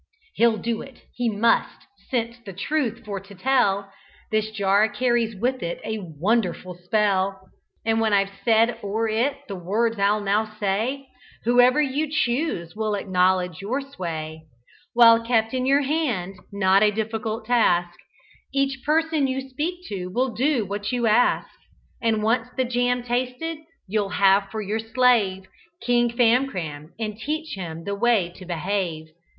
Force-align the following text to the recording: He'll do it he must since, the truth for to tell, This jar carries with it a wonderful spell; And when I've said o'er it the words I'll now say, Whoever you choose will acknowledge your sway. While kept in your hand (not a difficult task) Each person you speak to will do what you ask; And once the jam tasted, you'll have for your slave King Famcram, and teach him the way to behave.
He'll 0.33 0.57
do 0.57 0.81
it 0.81 1.03
he 1.13 1.29
must 1.29 1.85
since, 2.09 2.35
the 2.43 2.53
truth 2.53 3.05
for 3.05 3.19
to 3.19 3.35
tell, 3.35 3.93
This 4.31 4.49
jar 4.49 4.89
carries 4.89 5.35
with 5.35 5.61
it 5.61 5.79
a 5.85 5.99
wonderful 5.99 6.73
spell; 6.73 7.39
And 7.85 8.01
when 8.01 8.11
I've 8.11 8.31
said 8.43 8.79
o'er 8.83 9.07
it 9.07 9.37
the 9.47 9.55
words 9.55 9.99
I'll 9.99 10.19
now 10.19 10.43
say, 10.59 11.07
Whoever 11.43 11.79
you 11.79 12.09
choose 12.09 12.75
will 12.75 12.95
acknowledge 12.95 13.61
your 13.61 13.79
sway. 13.79 14.47
While 14.95 15.23
kept 15.23 15.53
in 15.53 15.67
your 15.67 15.81
hand 15.81 16.35
(not 16.51 16.81
a 16.81 16.89
difficult 16.89 17.45
task) 17.45 17.99
Each 18.51 18.83
person 18.83 19.27
you 19.27 19.47
speak 19.49 19.85
to 19.89 20.07
will 20.07 20.29
do 20.33 20.65
what 20.65 20.91
you 20.91 21.05
ask; 21.05 21.51
And 22.01 22.23
once 22.23 22.47
the 22.57 22.65
jam 22.65 23.03
tasted, 23.03 23.59
you'll 23.85 24.09
have 24.17 24.49
for 24.49 24.63
your 24.63 24.79
slave 24.79 25.45
King 25.83 26.09
Famcram, 26.09 26.89
and 26.99 27.19
teach 27.19 27.53
him 27.55 27.83
the 27.83 27.93
way 27.93 28.33
to 28.37 28.47
behave. 28.47 29.09